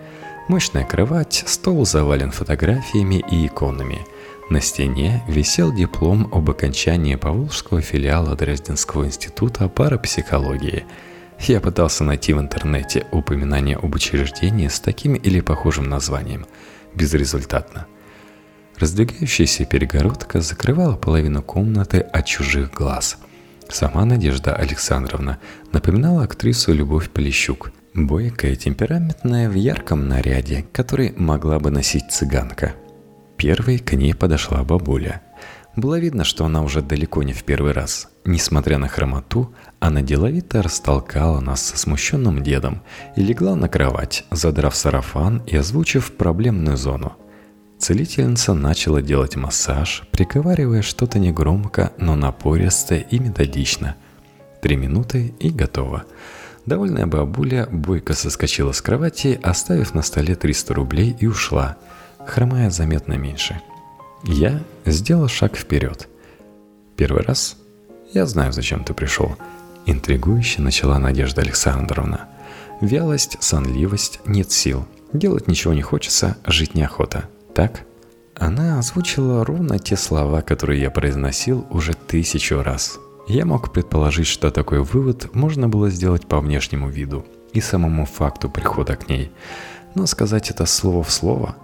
Мощная 0.47 0.85
кровать, 0.85 1.43
стол 1.47 1.87
завален 1.87 2.29
фотографиями 2.29 3.23
и 3.31 3.47
иконами. 3.47 4.05
На 4.51 4.61
стене 4.61 5.23
висел 5.27 5.73
диплом 5.73 6.29
об 6.31 6.51
окончании 6.51 7.15
Поволжского 7.15 7.81
филиала 7.81 8.35
Дрезденского 8.35 9.07
института 9.07 9.67
парапсихологии. 9.67 10.85
Я 11.39 11.59
пытался 11.59 12.03
найти 12.03 12.33
в 12.33 12.39
интернете 12.39 13.07
упоминание 13.11 13.75
об 13.75 13.95
учреждении 13.95 14.67
с 14.67 14.79
таким 14.79 15.15
или 15.15 15.41
похожим 15.41 15.89
названием. 15.89 16.45
Безрезультатно. 16.93 17.87
Раздвигающаяся 18.77 19.65
перегородка 19.65 20.41
закрывала 20.41 20.95
половину 20.95 21.41
комнаты 21.41 22.01
от 22.01 22.27
чужих 22.27 22.71
глаз. 22.71 23.17
Сама 23.67 24.05
Надежда 24.05 24.55
Александровна 24.55 25.39
напоминала 25.71 26.23
актрису 26.23 26.71
Любовь 26.71 27.09
Полищук– 27.09 27.71
Бойкая, 27.95 28.57
темпераментная, 28.57 29.49
в 29.49 29.53
ярком 29.53 30.09
наряде, 30.09 30.65
который 30.73 31.13
могла 31.15 31.59
бы 31.59 31.71
носить 31.71 32.11
цыганка. 32.11 32.73
Первой 33.37 33.77
к 33.77 33.93
ней 33.93 34.13
подошла 34.13 34.65
бабуля. 34.65 35.21
Было 35.77 35.97
видно, 35.97 36.25
что 36.25 36.43
она 36.43 36.61
уже 36.61 36.81
далеко 36.81 37.23
не 37.23 37.31
в 37.31 37.45
первый 37.45 37.71
раз. 37.71 38.09
Несмотря 38.25 38.79
на 38.79 38.89
хромоту, 38.89 39.55
она 39.79 40.01
деловито 40.01 40.61
растолкала 40.61 41.39
нас 41.39 41.61
со 41.61 41.77
смущенным 41.77 42.43
дедом 42.43 42.81
и 43.15 43.23
легла 43.23 43.55
на 43.55 43.69
кровать, 43.69 44.25
задрав 44.29 44.75
сарафан 44.75 45.41
и 45.47 45.55
озвучив 45.55 46.11
проблемную 46.17 46.75
зону. 46.75 47.13
Целительница 47.79 48.53
начала 48.53 49.01
делать 49.01 49.37
массаж, 49.37 50.03
приговаривая 50.11 50.81
что-то 50.81 51.17
негромко, 51.17 51.93
но 51.97 52.17
напористо 52.17 52.95
и 52.95 53.19
методично. 53.19 53.95
Три 54.61 54.75
минуты 54.75 55.33
и 55.39 55.49
готово. 55.49 56.03
Довольная 56.65 57.05
бабуля 57.05 57.67
бойко 57.71 58.13
соскочила 58.13 58.71
с 58.71 58.81
кровати, 58.81 59.39
оставив 59.43 59.93
на 59.93 60.01
столе 60.01 60.35
300 60.35 60.73
рублей 60.73 61.15
и 61.19 61.27
ушла, 61.27 61.77
хромая 62.25 62.71
заметно 62.71 63.13
меньше. 63.13 63.61
Я 64.23 64.63
сделал 64.85 65.27
шаг 65.27 65.55
вперед. 65.55 66.07
Первый 66.95 67.21
раз? 67.21 67.57
Я 68.13 68.25
знаю, 68.25 68.51
зачем 68.51 68.83
ты 68.83 68.93
пришел. 68.95 69.35
Интригующе 69.85 70.61
начала 70.61 70.97
Надежда 70.97 71.41
Александровна. 71.41 72.29
Вялость, 72.81 73.37
сонливость, 73.41 74.19
нет 74.25 74.51
сил. 74.51 74.87
Делать 75.13 75.47
ничего 75.47 75.73
не 75.73 75.83
хочется, 75.83 76.35
жить 76.45 76.73
неохота. 76.73 77.29
Так? 77.53 77.81
Она 78.35 78.79
озвучила 78.79 79.45
ровно 79.45 79.77
те 79.77 79.95
слова, 79.95 80.41
которые 80.41 80.81
я 80.81 80.89
произносил 80.89 81.67
уже 81.69 81.93
тысячу 81.93 82.63
раз– 82.63 82.97
я 83.27 83.45
мог 83.45 83.71
предположить, 83.71 84.27
что 84.27 84.51
такой 84.51 84.83
вывод 84.83 85.33
можно 85.33 85.67
было 85.67 85.89
сделать 85.89 86.27
по 86.27 86.39
внешнему 86.39 86.89
виду 86.89 87.25
и 87.53 87.61
самому 87.61 88.05
факту 88.05 88.49
прихода 88.49 88.95
к 88.95 89.09
ней, 89.09 89.31
но 89.95 90.05
сказать 90.05 90.51
это 90.51 90.65
слово 90.65 91.03
в 91.03 91.11
слово. 91.11 91.55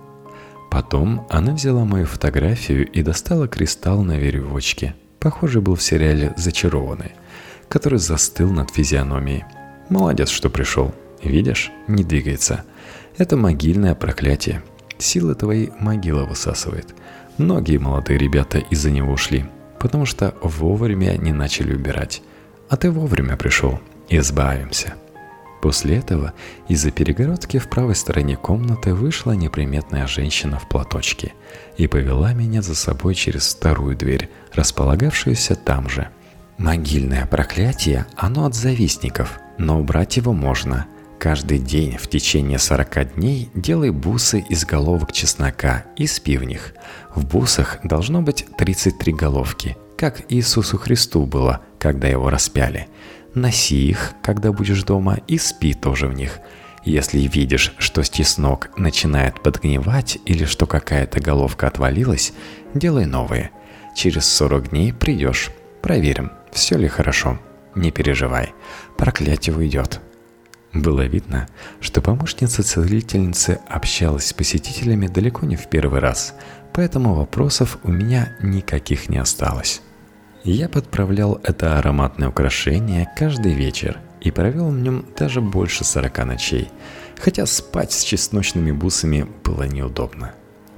Потом 0.72 1.28
она 1.30 1.54
взяла 1.54 1.86
мою 1.86 2.06
фотографию 2.06 2.90
и 2.90 3.04
достала 3.04 3.48
кристалл 3.48 4.04
на 4.04 4.18
веревочке, 4.18 4.96
похожий 5.20 5.62
был 5.62 5.76
в 5.76 5.84
сериале 5.84 6.34
«Зачарованный», 6.38 7.12
который 7.68 8.00
застыл 8.00 8.52
над 8.52 8.72
физиономией. 8.72 9.44
Молодец, 9.90 10.30
что 10.30 10.50
пришел. 10.50 10.96
Видишь, 11.22 11.72
не 11.88 12.04
двигается. 12.04 12.64
Это 13.18 13.38
могильное 13.38 13.94
проклятие. 13.94 14.64
Силы 14.98 15.36
твоей 15.36 15.72
могила 15.80 16.24
высасывает. 16.24 16.96
Многие 17.38 17.78
молодые 17.78 18.18
ребята 18.18 18.58
из-за 18.58 18.90
него 18.90 19.12
ушли 19.12 19.46
потому 19.82 20.06
что 20.06 20.36
вовремя 20.44 21.18
не 21.18 21.34
начали 21.34 21.74
убирать. 21.74 22.22
А 22.70 22.78
ты 22.78 22.92
вовремя 22.92 23.36
пришел. 23.36 23.80
Избавимся. 24.10 24.94
После 25.62 25.98
этого 25.98 26.34
из-за 26.68 26.92
перегородки 26.92 27.58
в 27.58 27.68
правой 27.68 27.96
стороне 27.96 28.36
комнаты 28.36 28.94
вышла 28.94 29.32
неприметная 29.32 30.06
женщина 30.06 30.60
в 30.60 30.70
платочке 30.70 31.34
и 31.78 31.88
повела 31.88 32.34
меня 32.34 32.62
за 32.62 32.76
собой 32.76 33.16
через 33.16 33.54
вторую 33.54 33.96
дверь, 33.96 34.30
располагавшуюся 34.54 35.56
там 35.56 35.90
же. 35.90 36.10
Могильное 36.58 37.26
проклятие, 37.26 38.06
оно 38.16 38.46
от 38.46 38.54
завистников, 38.54 39.40
но 39.58 39.80
убрать 39.80 40.16
его 40.18 40.32
можно. 40.32 40.86
Каждый 41.22 41.60
день 41.60 41.98
в 41.98 42.08
течение 42.08 42.58
40 42.58 43.14
дней 43.14 43.52
делай 43.54 43.92
бусы 43.92 44.40
из 44.50 44.66
головок 44.66 45.12
чеснока 45.12 45.86
и 45.96 46.08
спи 46.08 46.36
в 46.36 46.44
них. 46.44 46.74
В 47.14 47.28
бусах 47.28 47.78
должно 47.84 48.24
быть 48.24 48.48
33 48.58 49.14
головки, 49.14 49.78
как 50.00 50.24
Иисусу 50.30 50.80
Христу 50.80 51.28
было, 51.28 51.62
когда 51.78 52.08
его 52.08 52.32
распяли– 52.32 52.88
носи 53.36 53.88
их, 53.88 54.14
когда 54.24 54.52
будешь 54.52 54.84
дома, 54.84 55.20
и 55.28 55.38
спи 55.38 55.76
тоже 55.76 56.08
в 56.08 56.14
них. 56.14 56.40
Если 56.84 57.20
видишь, 57.20 57.72
что 57.78 58.04
стеснок 58.04 58.72
начинает 58.76 59.44
подгнивать 59.44 60.18
или 60.26 60.46
что 60.46 60.66
какая-то 60.66 61.20
головка 61.20 61.68
отвалилась, 61.68 62.34
делай 62.74 63.06
новые. 63.06 63.52
Через 63.96 64.26
40 64.26 64.72
дней 64.72 64.92
придешь. 64.92 65.52
Проверим, 65.84 66.32
все 66.52 66.80
ли 66.80 66.88
хорошо. 66.88 67.40
Не 67.76 67.92
переживай, 67.92 68.54
проклятие 68.98 69.56
уйдет. 69.56 70.02
Было 70.74 71.02
видно, 71.02 71.48
что 71.82 72.02
помощница 72.02 72.64
целительницы 72.64 73.60
общалась 73.68 74.28
с 74.28 74.34
посетителями 74.34 75.08
далеко 75.08 75.46
не 75.46 75.58
в 75.58 75.68
первый 75.68 76.00
раз, 76.00 76.34
поэтому 76.74 77.14
вопросов 77.14 77.78
у 77.84 77.92
меня 77.92 78.38
никаких 78.42 79.10
не 79.10 79.18
осталось. 79.18 79.82
Я 80.44 80.70
подправлял 80.70 81.40
это 81.44 81.78
ароматное 81.78 82.30
украшение 82.30 83.08
каждый 83.18 83.54
вечер 83.54 84.00
и 84.22 84.32
провел 84.32 84.70
в 84.70 84.80
нем 84.80 85.06
даже 85.18 85.42
больше 85.42 85.84
40 85.84 86.26
ночей, 86.26 86.70
хотя 87.20 87.46
спать 87.46 87.92
с 87.92 88.04
чесночными 88.04 88.72
бусами 88.72 89.28
было 89.44 89.64
неудобно. 89.64 90.34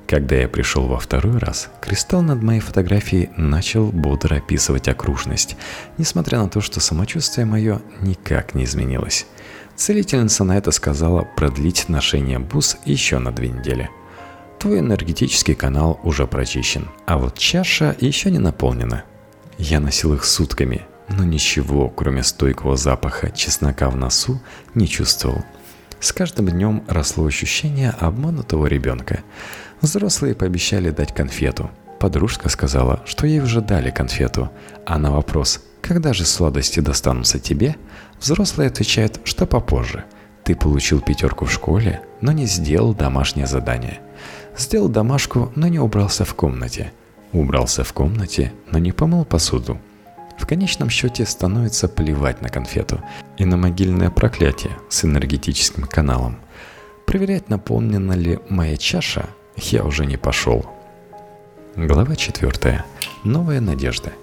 Когда 0.08 0.36
я 0.36 0.50
пришел 0.50 0.86
во 0.86 1.00
второй 1.00 1.38
раз, 1.38 1.70
кристалл 1.82 2.22
над 2.22 2.44
моей 2.44 2.60
фотографией 2.60 3.30
начал 3.38 3.88
бодро 3.88 4.36
описывать 4.36 4.88
окружность, 4.88 5.56
несмотря 5.98 6.40
на 6.40 6.50
то, 6.50 6.62
что 6.62 6.80
самочувствие 6.80 7.46
мое 7.46 7.82
никак 8.02 8.54
не 8.54 8.66
изменилось. 8.66 9.26
Целительница 9.76 10.44
на 10.44 10.58
это 10.58 10.72
сказала 10.72 11.28
продлить 11.36 11.90
ношение 11.90 12.40
бус 12.40 12.78
еще 12.86 13.20
на 13.20 13.32
две 13.32 13.50
недели. 13.50 13.90
Твой 14.60 14.80
энергетический 14.80 15.56
канал 15.56 16.00
уже 16.04 16.28
прочищен, 16.28 16.90
а 17.06 17.18
вот 17.18 17.38
чаша 17.38 17.96
еще 18.00 18.32
не 18.32 18.40
наполнена– 18.40 19.04
я 19.58 19.80
носил 19.80 20.14
их 20.14 20.26
сутками, 20.26 20.82
но 21.10 21.24
ничего, 21.24 21.90
кроме 21.90 22.24
стойкого 22.24 22.76
запаха 22.76 23.30
чеснока 23.32 23.90
в 23.90 23.96
носу, 23.96 24.42
не 24.74 24.88
чувствовал. 24.88 25.44
С 26.00 26.12
каждым 26.12 26.50
днем 26.50 26.84
росло 26.88 27.26
ощущение 27.26 27.92
обманутого 27.92 28.66
ребенка. 28.66 29.20
Взрослые 29.80 30.36
пообещали 30.36 30.90
дать 30.90 31.14
конфету. 31.14 31.72
Подружка 32.00 32.50
сказала, 32.50 33.02
что 33.06 33.28
ей 33.28 33.40
уже 33.40 33.62
дали 33.62 33.90
конфету, 33.90 34.52
а 34.86 34.98
на 34.98 35.12
вопрос 35.12 35.62
«Когда 35.84 36.14
же 36.14 36.26
сладости 36.26 36.80
достанутся 36.80 37.38
тебе?» 37.38 37.76
взрослые 38.20 38.70
отвечают, 38.70 39.20
что 39.24 39.46
попозже. 39.46 40.06
Ты 40.44 40.56
получил 40.56 41.02
пятерку 41.02 41.46
в 41.46 41.52
школе, 41.52 42.02
но 42.22 42.32
не 42.32 42.48
сделал 42.48 42.96
домашнее 42.96 43.46
задание. 43.46 44.00
Сделал 44.58 44.90
домашку, 44.90 45.52
но 45.56 45.68
не 45.68 45.78
убрался 45.78 46.26
в 46.26 46.34
комнате– 46.34 46.92
Убрался 47.34 47.84
в 47.84 47.94
комнате, 47.94 48.54
но 48.72 48.78
не 48.78 48.92
помыл 48.92 49.26
посуду. 49.26 49.80
В 50.38 50.46
конечном 50.46 50.92
счете 50.92 51.26
становится 51.26 51.88
плевать 51.88 52.44
на 52.44 52.50
конфету 52.50 53.02
и 53.38 53.46
на 53.46 53.58
могильное 53.58 54.12
проклятие 54.12 54.78
с 54.88 55.04
энергетическим 55.04 55.86
каналом. 55.86 56.38
Проверять, 57.08 57.50
наполнена 57.50 58.14
ли 58.14 58.40
моя 58.50 58.78
чаша, 58.78 59.26
я 59.58 59.84
уже 59.84 60.06
не 60.06 60.18
пошел. 60.18 60.66
Глава 61.76 62.16
4. 62.16 62.84
Новая 63.24 63.62
надежда. 63.62 64.14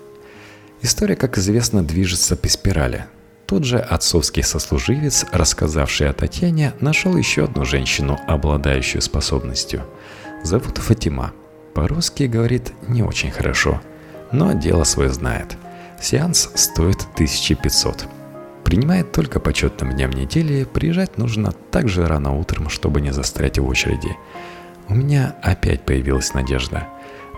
История, 0.83 1.17
как 1.17 1.39
известно, 1.39 1.83
движется 1.83 2.37
по 2.37 2.49
спирали. 2.49 3.07
Тот 3.47 3.65
же 3.65 3.79
отцовский 3.79 4.43
сослуживец, 4.43 5.27
рассказавший 5.33 6.09
о 6.09 6.13
Татьяне, 6.13 6.73
нашел 6.81 7.17
еще 7.17 7.45
одну 7.45 7.65
женщину, 7.65 8.19
обладающую 8.26 9.02
способностью. 9.02 9.85
Зовут 10.45 10.78
Фатима– 10.78 11.33
по-русски 11.75 12.25
говорит 12.25 12.73
не 12.89 13.02
очень 13.02 13.31
хорошо, 13.31 13.81
но 14.33 14.52
дело 14.52 14.85
свое 14.85 15.11
знает. 15.11 15.57
Сеанс 16.00 16.50
стоит 16.54 17.07
1500. 17.15 18.07
Принимает 18.65 19.13
только 19.13 19.41
по 19.41 19.52
четным 19.52 19.93
дням 19.93 20.11
недели, 20.11 20.65
приезжать 20.65 21.17
нужно 21.17 21.52
так 21.71 21.89
же 21.89 22.07
рано 22.07 22.37
утром, 22.37 22.69
чтобы 22.69 23.00
не 23.00 23.13
застрять 23.13 23.59
в 23.59 23.67
очереди. 23.67 24.17
У 24.89 24.95
меня 24.95 25.37
опять 25.43 25.85
появилась 25.85 26.35
надежда. 26.35 26.89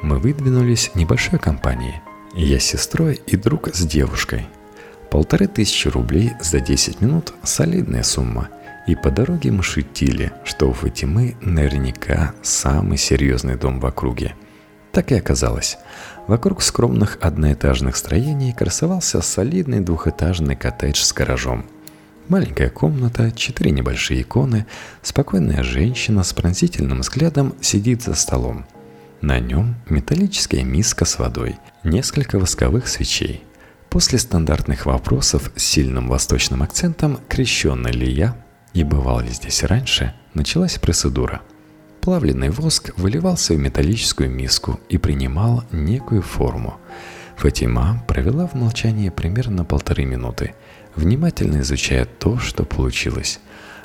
Мы 0.03 0.19
выдвинулись 0.19 0.91
небольшой 0.95 1.39
компанией. 1.39 2.01
Я 2.35 2.59
с 2.59 2.65
сестрой 2.65 3.21
и 3.27 3.37
друг 3.37 3.69
с 3.75 3.85
девушкой. 3.85 4.47
Полторы 5.11 5.47
тысячи 5.47 5.89
рублей 5.89 6.33
за 6.41 6.61
10 6.61 7.01
минут– 7.01 7.35
солидная 7.43 8.03
сумма– 8.03 8.49
и 8.87 8.95
по 8.95 9.11
дороге 9.11 9.51
мы 9.51 9.63
шутили, 9.63 10.33
что 10.45 10.69
у 10.69 10.73
Фатимы 10.73 11.37
наверняка 11.41 12.35
самый 12.43 12.99
серьезный 12.99 13.57
дом 13.57 13.81
в 13.81 13.87
округе. 13.87 14.35
Так 14.91 15.13
и 15.13 15.15
оказалось. 15.15 15.79
Вокруг 16.27 16.63
скромных 16.63 17.19
одноэтажных 17.21 17.97
строений 17.97 18.53
красовался 18.53 19.23
солидный 19.23 19.81
двухэтажный 19.81 20.57
коттедж 20.57 21.01
с 21.01 21.13
гаражом. 21.13 21.65
Маленькая 22.29 22.71
комната, 22.71 23.33
четыре 23.33 23.71
небольшие 23.71 24.23
иконы, 24.23 24.67
спокойная 25.03 25.63
женщина 25.63 26.23
с 26.23 26.33
пронзительным 26.33 27.01
взглядом 27.01 27.55
сидит 27.61 28.03
за 28.03 28.15
столом. 28.15 28.67
На 29.23 29.39
нем 29.39 29.77
металлическая 29.89 30.65
миска 30.65 31.05
с 31.05 31.17
водой, 31.17 31.55
несколько 31.85 32.41
восковых 32.41 32.89
свечей. 32.89 33.45
После 33.89 34.19
стандартных 34.19 34.85
вопросов 34.85 35.53
с 35.55 35.63
сильным 35.63 36.09
восточным 36.09 36.65
акцентом 36.65 37.21
«Крещенный 37.29 37.93
ли 37.93 38.11
я?» 38.11 38.37
И 38.75 38.83
бывал 38.83 39.21
ли 39.21 39.29
здесь 39.29 39.63
раньше, 39.63 40.13
началась 40.35 40.77
процедура. 40.77 41.41
Плавленный 42.01 42.51
воск 42.51 42.91
выливался 42.97 43.55
в 43.55 43.59
металлическую 43.59 44.29
миску 44.29 44.81
и 44.89 44.99
принимал 44.99 45.63
некую 45.71 46.23
форму. 46.23 46.81
Фатима 47.37 48.03
провела 48.09 48.49
в 48.49 48.55
молчании 48.55 49.11
примерно 49.11 49.65
полторы 49.65 50.05
минуты, 50.05 50.57
внимательно 50.97 51.61
изучая 51.61 52.07
то, 52.07 52.39
что 52.39 52.65
получилось. 52.65 53.39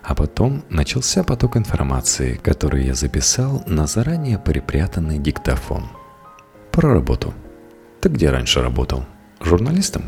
А 0.07 0.15
потом 0.15 0.63
начался 0.69 1.23
поток 1.23 1.57
информации, 1.57 2.39
который 2.41 2.85
я 2.85 2.95
записал 2.95 3.63
на 3.67 3.87
заранее 3.87 4.39
припрятанный 4.39 5.19
диктофон. 5.19 5.83
Про 6.71 6.93
работу. 6.93 7.33
Ты 8.01 8.09
где 8.09 8.29
раньше 8.29 8.61
работал? 8.61 9.05
Журналистом? 9.41 10.03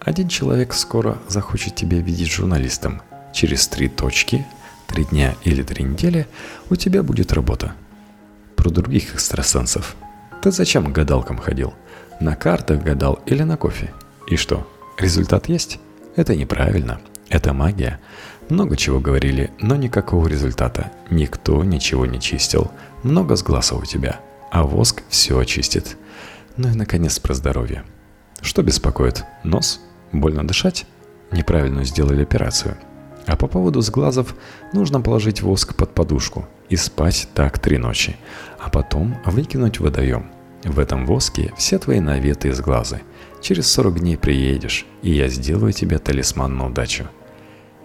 Один 0.00 0.28
человек 0.28 0.72
скоро 0.74 1.18
захочет 1.28 1.76
тебя 1.76 1.98
видеть 1.98 2.32
журналистом– 2.32 3.02
Через 3.34 3.66
три 3.66 3.88
точки, 3.88 4.46
три 4.86 5.04
дня 5.06 5.34
или 5.42 5.64
три 5.64 5.82
недели 5.82 6.28
у 6.70 6.76
тебя 6.76 7.02
будет 7.02 7.32
работа. 7.32 7.74
Про 8.54 8.70
других 8.70 9.12
экстрасенсов. 9.12 9.96
Ты 10.40 10.52
зачем 10.52 10.86
к 10.86 10.92
гадалкам 10.92 11.38
ходил? 11.38 11.74
На 12.20 12.36
картах 12.36 12.80
гадал 12.84 13.18
или 13.26 13.42
на 13.42 13.56
кофе? 13.56 13.92
И 14.28 14.36
что, 14.36 14.70
результат 14.98 15.48
есть? 15.48 15.80
Это 16.14 16.36
неправильно. 16.36 17.00
Это 17.28 17.52
магия. 17.52 17.98
Много 18.50 18.76
чего 18.76 19.00
говорили, 19.00 19.50
но 19.58 19.76
никакого 19.76 20.28
результата. 20.28 20.92
Никто 21.10 21.64
ничего 21.64 22.04
не 22.04 22.20
чистил. 22.20 22.70
Много 23.02 23.36
сглазов 23.36 23.82
у 23.82 23.86
тебя. 23.86 24.20
А 24.50 24.64
воск 24.64 25.02
все 25.08 25.38
очистит. 25.38 25.96
Ну 26.56 26.68
и 26.68 26.74
наконец 26.74 27.18
про 27.18 27.34
здоровье. 27.34 27.84
Что 28.40 28.62
беспокоит? 28.62 29.24
Нос? 29.44 29.80
Больно 30.12 30.46
дышать? 30.46 30.86
Неправильно 31.32 31.84
сделали 31.84 32.22
операцию. 32.22 32.76
А 33.26 33.36
по 33.36 33.46
поводу 33.46 33.80
сглазов 33.80 34.34
нужно 34.72 35.00
положить 35.00 35.40
воск 35.40 35.74
под 35.74 35.94
подушку 35.94 36.46
и 36.68 36.76
спать 36.76 37.28
так 37.34 37.58
три 37.58 37.78
ночи, 37.78 38.16
а 38.58 38.68
потом 38.68 39.16
выкинуть 39.24 39.80
в 39.80 39.84
водоем. 39.84 40.30
В 40.62 40.78
этом 40.78 41.06
воске 41.06 41.52
все 41.56 41.78
твои 41.78 42.00
наветы 42.00 42.48
и 42.48 42.52
сглазы. 42.52 43.00
Через 43.40 43.70
40 43.72 44.00
дней 44.00 44.16
приедешь, 44.16 44.86
и 45.02 45.10
я 45.12 45.28
сделаю 45.28 45.72
тебе 45.72 45.98
талисман 45.98 46.56
на 46.56 46.66
удачу. 46.66 47.04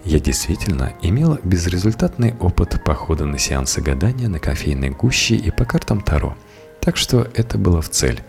Я 0.03 0.19
действительно 0.19 0.93
имел 1.01 1.39
безрезультатный 1.43 2.35
опыт 2.39 2.81
похода 2.83 3.25
на 3.25 3.37
сеансы 3.37 3.81
гадания 3.81 4.27
на 4.27 4.39
кофейной 4.39 4.89
гуще 4.89 5.35
и 5.35 5.51
по 5.51 5.65
картам 5.65 6.01
Таро. 6.01 6.37
Так 6.79 6.97
что 6.97 7.27
это 7.33 7.57
было 7.57 7.81
в 7.81 7.89
цель. 7.89 8.21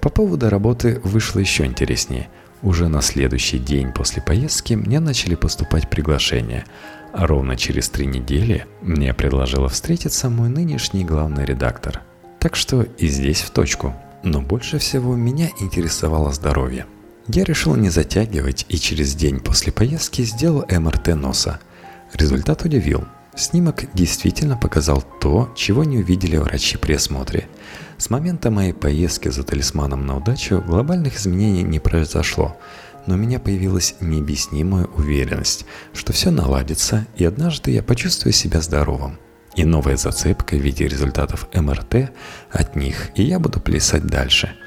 По 0.00 0.08
поводу 0.08 0.48
работы 0.48 1.00
вышло 1.04 1.40
еще 1.40 1.64
интереснее– 1.64 2.28
уже 2.62 2.88
на 2.88 3.02
следующий 3.02 3.58
день 3.58 3.92
после 3.92 4.22
поездки 4.22 4.74
мне 4.74 4.98
начали 4.98 5.34
поступать 5.34 5.88
приглашения, 5.90 6.64
а 7.12 7.26
ровно 7.26 7.56
через 7.56 7.88
три 7.88 8.06
недели 8.06 8.66
мне 8.80 9.12
предложила 9.14 9.68
встретиться 9.68 10.30
мой 10.30 10.48
нынешний 10.48 11.04
главный 11.04 11.44
редактор. 11.44 12.02
Так 12.40 12.56
что 12.56 12.82
и 12.82 13.08
здесь 13.08 13.42
в 13.42 13.50
точку. 13.50 13.94
Но 14.22 14.40
больше 14.40 14.78
всего 14.78 15.14
меня 15.14 15.50
интересовало 15.60 16.32
здоровье. 16.32 16.86
Я 17.28 17.42
решил 17.42 17.74
не 17.74 17.90
затягивать 17.90 18.66
и 18.68 18.78
через 18.78 19.14
день 19.14 19.40
после 19.40 19.72
поездки 19.72 20.22
сделал 20.22 20.64
МРТ 20.68 21.08
носа. 21.08 21.58
Результат 22.14 22.64
удивил. 22.64 23.04
Снимок 23.34 23.84
действительно 23.94 24.56
показал 24.56 25.02
то, 25.20 25.52
чего 25.56 25.82
не 25.82 25.98
увидели 25.98 26.36
врачи 26.36 26.76
при 26.78 26.94
осмотре. 26.94 27.48
С 27.98 28.10
момента 28.10 28.50
моей 28.50 28.72
поездки 28.72 29.28
за 29.28 29.42
талисманом 29.42 30.06
на 30.06 30.16
удачу 30.16 30.62
глобальных 30.64 31.16
изменений 31.16 31.64
не 31.64 31.80
произошло, 31.80 32.56
но 33.06 33.14
у 33.14 33.18
меня 33.18 33.40
появилась 33.40 33.96
необъяснимая 34.00 34.86
уверенность, 34.86 35.66
что 35.94 36.12
все 36.12 36.30
наладится, 36.30 37.06
и 37.16 37.24
однажды 37.24 37.72
я 37.72 37.82
почувствую 37.82 38.32
себя 38.32 38.60
здоровым. 38.60 39.18
И 39.56 39.64
новая 39.64 39.96
зацепка 39.96 40.54
в 40.54 40.60
виде 40.60 40.86
результатов 40.86 41.48
МРТ 41.52 42.12
от 42.52 42.76
них, 42.76 43.08
и 43.16 43.24
я 43.24 43.40
буду 43.40 43.58
плясать 43.58 44.06
дальше– 44.06 44.54